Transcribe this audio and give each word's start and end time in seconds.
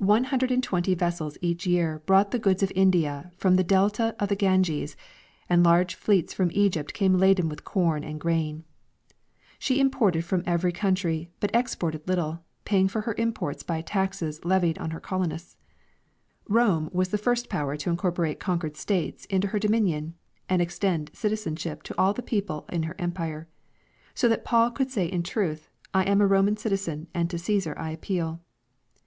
One 0.00 0.24
hundred 0.24 0.50
and 0.50 0.62
twenty 0.62 0.94
vessels 0.94 1.36
each 1.42 1.66
The 1.66 1.72
Rise 1.74 1.76
and 1.76 1.84
Fall 1.84 1.84
of 1.84 1.84
Rome. 1.84 2.00
3 2.00 2.00
year 2.00 2.02
brought 2.06 2.30
the 2.30 2.38
goods 2.38 2.62
of 2.62 2.72
India 2.74 3.32
from 3.36 3.56
the 3.56 3.62
delta 3.62 4.16
of 4.18 4.30
the 4.30 4.34
Ganges, 4.34 4.96
and 5.50 5.62
large 5.62 5.94
fleets 5.96 6.32
from 6.32 6.50
Egypt 6.54 6.94
came 6.94 7.18
laden 7.18 7.46
with 7.50 7.62
corn 7.64 8.02
and 8.02 8.18
grain 8.18 8.64
She 9.58 9.78
imported 9.78 10.24
from 10.24 10.42
every 10.46 10.72
country, 10.72 11.30
but 11.40 11.54
exported 11.54 12.08
little, 12.08 12.42
paying 12.64 12.88
for 12.88 13.02
her 13.02 13.14
imports 13.18 13.62
by 13.62 13.82
taxes 13.82 14.42
levied 14.46 14.78
on 14.78 14.92
her 14.92 14.98
colonists. 14.98 15.58
A. 16.46 16.48
D. 16.48 16.54
200. 16.54 16.66
Rome 16.70 16.90
was 16.94 17.08
the 17.10 17.18
first 17.18 17.50
power 17.50 17.76
to 17.76 17.90
incorporate 17.90 18.40
conquered 18.40 18.78
states 18.78 19.26
into 19.26 19.48
her 19.48 19.58
dominion 19.58 20.14
and 20.48 20.62
extend 20.62 21.10
citizenship 21.12 21.82
to 21.82 21.94
all 21.98 22.14
the 22.14 22.22
people 22.22 22.64
in 22.72 22.84
her 22.84 22.96
empire; 22.98 23.46
so 24.14 24.26
that 24.26 24.42
Paul 24.42 24.70
could 24.70 24.90
say 24.90 25.04
in 25.04 25.22
truth,'' 25.22 25.68
I 25.92 26.04
am 26.04 26.22
a 26.22 26.26
Roman 26.26 26.56
citizen 26.56 27.08
and 27.12 27.28
to 27.28 27.36
Ccesar 27.36 27.76
I 27.76 27.90
appeal." 27.90 28.40